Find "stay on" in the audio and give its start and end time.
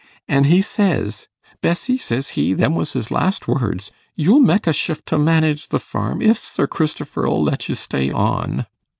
7.75-8.65